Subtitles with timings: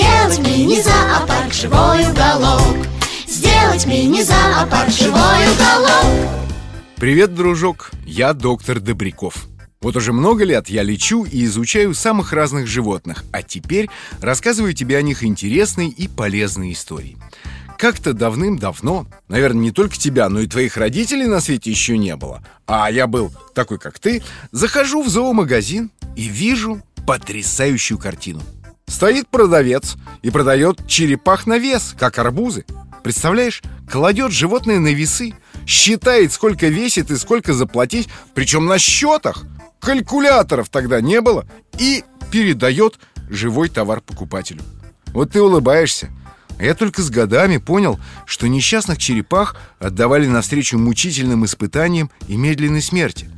[0.00, 2.86] Сделать мини-зоопарк живой уголок.
[3.26, 6.30] Сделать мини-зоопарк живой уголок.
[6.96, 9.46] Привет, дружок, я доктор Добряков.
[9.82, 13.90] Вот уже много лет я лечу и изучаю самых разных животных А теперь
[14.22, 17.18] рассказываю тебе о них интересные и полезные истории.
[17.76, 22.42] Как-то давным-давно, наверное, не только тебя, но и твоих родителей на свете еще не было
[22.66, 28.40] А я был такой, как ты Захожу в зоомагазин и вижу потрясающую картину
[28.90, 32.64] Стоит продавец и продает черепах на вес, как арбузы
[33.04, 35.32] Представляешь, кладет животное на весы
[35.64, 39.44] Считает, сколько весит и сколько заплатить Причем на счетах
[39.78, 41.46] Калькуляторов тогда не было
[41.78, 42.98] И передает
[43.30, 44.62] живой товар покупателю
[45.12, 46.10] Вот ты улыбаешься
[46.58, 52.82] а я только с годами понял, что несчастных черепах отдавали навстречу мучительным испытаниям и медленной
[52.82, 53.30] смерти.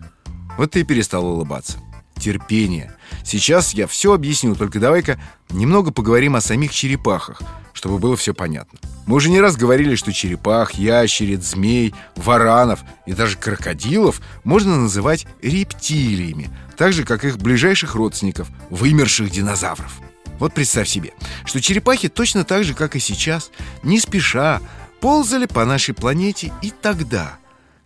[0.58, 1.78] Вот ты и перестал улыбаться.
[2.22, 2.94] Терпение.
[3.24, 5.20] Сейчас я все объясню, только давай-ка
[5.50, 7.42] немного поговорим о самих черепахах,
[7.72, 8.78] чтобы было все понятно.
[9.06, 15.26] Мы уже не раз говорили, что черепах, ящериц, змей, варанов и даже крокодилов можно называть
[15.42, 19.98] рептилиями, так же, как их ближайших родственников, вымерших динозавров.
[20.38, 21.14] Вот представь себе,
[21.44, 23.50] что черепахи точно так же, как и сейчас,
[23.82, 24.60] не спеша
[25.00, 27.36] ползали по нашей планете и тогда,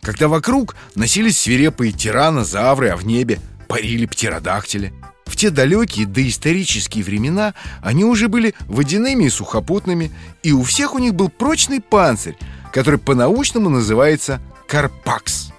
[0.01, 4.93] когда вокруг носились свирепые тиранозавры, а в небе парили птеродактили.
[5.25, 10.99] В те далекие доисторические времена они уже были водяными и сухопутными, и у всех у
[10.99, 12.37] них был прочный панцирь,
[12.71, 15.51] который по-научному называется карпакс.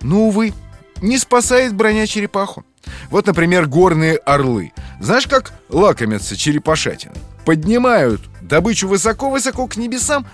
[0.00, 0.52] Но, увы,
[1.00, 2.64] не спасает броня черепаху.
[3.10, 4.72] Вот, например, горные орлы.
[5.00, 7.16] Знаешь, как лакомятся черепашатиной?
[7.44, 10.26] Поднимают добычу высоко-высоко к небесам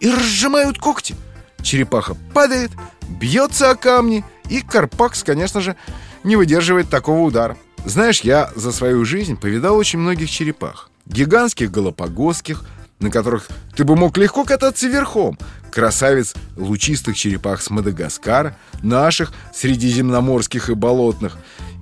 [0.00, 1.14] и разжимают когти.
[1.62, 2.70] Черепаха падает,
[3.08, 5.76] бьется о камни, и Карпакс, конечно же,
[6.24, 7.56] не выдерживает такого удара.
[7.84, 10.90] Знаешь, я за свою жизнь повидал очень многих черепах.
[11.06, 12.64] Гигантских галапагосских,
[12.98, 15.38] на которых ты бы мог легко кататься верхом.
[15.70, 21.36] Красавец лучистых черепах с Мадагаскара, наших средиземноморских и болотных.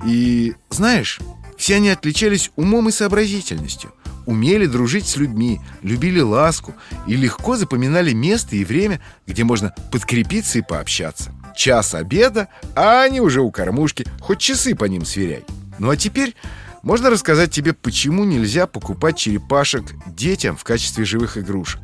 [0.04, 1.20] И знаешь,
[1.56, 3.92] все они отличались умом и сообразительностью.
[4.26, 6.74] Умели дружить с людьми, любили ласку
[7.06, 11.32] и легко запоминали место и время, где можно подкрепиться и пообщаться.
[11.54, 15.44] Час обеда, а они уже у кормушки, хоть часы по ним сверяй.
[15.78, 16.34] Ну а теперь
[16.82, 21.80] можно рассказать тебе, почему нельзя покупать черепашек детям в качестве живых игрушек.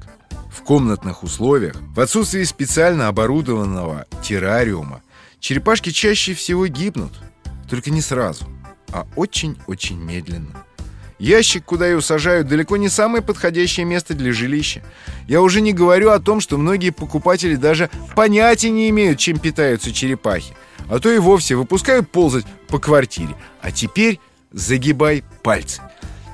[0.52, 5.02] В комнатных условиях, в отсутствии специально оборудованного террариума,
[5.38, 7.12] черепашки чаще всего гибнут.
[7.68, 8.44] Только не сразу,
[8.92, 10.64] а очень-очень медленно.
[11.20, 14.82] Ящик, куда ее сажают, далеко не самое подходящее место для жилища.
[15.28, 19.92] Я уже не говорю о том, что многие покупатели даже понятия не имеют, чем питаются
[19.92, 20.54] черепахи.
[20.88, 23.36] А то и вовсе выпускают ползать по квартире.
[23.60, 24.18] А теперь
[24.50, 25.82] загибай пальцы.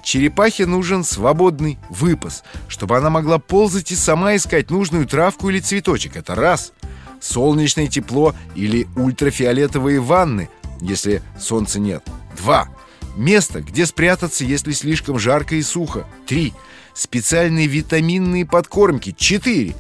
[0.05, 6.15] Черепахе нужен свободный выпас, чтобы она могла ползать и сама искать нужную травку или цветочек.
[6.15, 6.73] Это раз.
[7.21, 10.49] Солнечное тепло или ультрафиолетовые ванны,
[10.81, 12.05] если солнца нет.
[12.37, 12.69] Два.
[13.17, 16.07] Место, где спрятаться, если слишком жарко и сухо.
[16.27, 16.53] Три.
[16.95, 19.15] Специальные витаминные подкормки.
[19.17, 19.75] Четыре.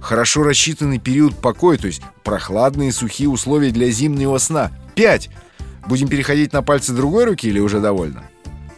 [0.00, 4.72] Хорошо рассчитанный период покоя, то есть прохладные сухие условия для зимнего сна.
[4.94, 5.28] Пять.
[5.86, 8.24] Будем переходить на пальцы другой руки или уже довольно?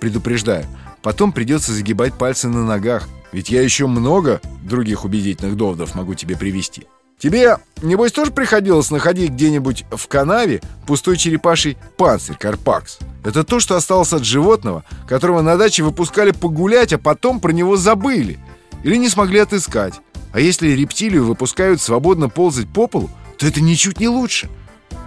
[0.00, 0.64] Предупреждаю,
[1.02, 6.36] потом придется загибать пальцы на ногах, ведь я еще много других убедительных доводов могу тебе
[6.36, 6.86] привести.
[7.20, 12.98] Тебе, небось, тоже приходилось находить где-нибудь в канаве пустой черепаший панцирь Карпакс?
[13.22, 17.76] Это то, что осталось от животного, которого на даче выпускали погулять, а потом про него
[17.76, 18.38] забыли
[18.84, 20.00] или не смогли отыскать.
[20.32, 24.48] А если рептилию выпускают свободно ползать по полу, то это ничуть не лучше.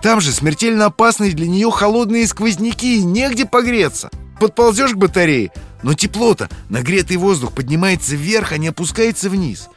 [0.03, 4.11] Там же смертельно опасные для нее холодные сквозняки и негде погреться.
[4.39, 5.51] Подползешь к батарее,
[5.81, 9.69] но тепло-то, нагретый воздух поднимается вверх, а не опускается вниз.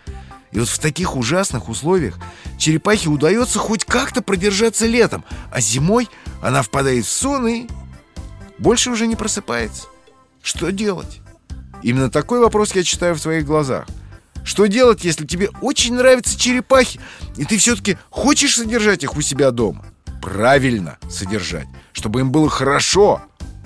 [0.57, 2.19] И вот в таких ужасных условиях
[2.57, 5.23] черепахе удается хоть как-то продержаться летом,
[5.53, 6.09] а зимой
[6.41, 7.67] она впадает в сон и
[8.57, 9.83] больше уже не просыпается.
[10.41, 11.21] Что делать?
[11.83, 13.87] Именно такой вопрос я читаю в твоих глазах.
[14.45, 17.01] Что делать, если тебе очень нравятся черепахи,
[17.37, 19.85] и ты все-таки хочешь содержать их у себя дома?
[20.23, 23.21] Правильно содержать, чтобы им было хорошо.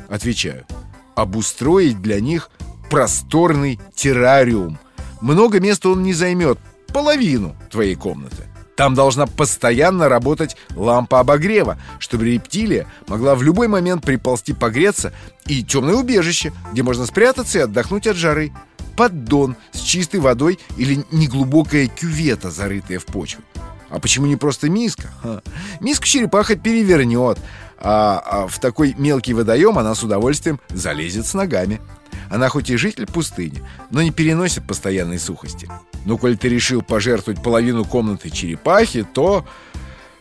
[0.09, 0.67] Отвечаю,
[1.15, 2.51] обустроить для них
[2.91, 4.81] просторный террариум–
[5.21, 6.59] много места он не займет,
[6.93, 8.47] половину твоей комнаты.
[8.81, 15.13] Там должна постоянно работать лампа обогрева, чтобы рептилия могла в любой момент приползти погреться,
[15.47, 18.53] и темное убежище, где можно спрятаться и отдохнуть от жары.
[18.97, 23.43] Поддон с чистой водой или неглубокая кювета, зарытая в почву.
[23.91, 25.11] А почему не просто миска?
[25.23, 25.43] Ха.
[25.81, 27.39] Миску черепаха перевернет,
[27.77, 31.83] а, а в такой мелкий водоем она с удовольствием залезет с ногами.
[32.31, 35.69] Она хоть и житель пустыни, но не переносит постоянной сухости.
[36.05, 39.45] Но коль ты решил пожертвовать половину комнаты черепахи, то...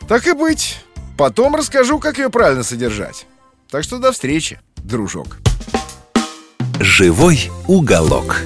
[0.08, 0.84] Так и быть.
[1.18, 3.28] Потом расскажу, как ее правильно содержать.
[3.70, 5.38] Так что до встречи, дружок.
[6.80, 8.42] Живой уголок.